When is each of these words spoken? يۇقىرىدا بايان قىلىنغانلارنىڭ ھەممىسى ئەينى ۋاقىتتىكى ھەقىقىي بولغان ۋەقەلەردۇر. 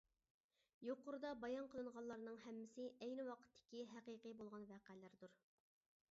يۇقىرىدا 0.85 1.33
بايان 1.41 1.67
قىلىنغانلارنىڭ 1.73 2.39
ھەممىسى 2.45 2.87
ئەينى 3.07 3.25
ۋاقىتتىكى 3.27 3.83
ھەقىقىي 3.91 4.35
بولغان 4.39 4.65
ۋەقەلەردۇر. 4.71 5.37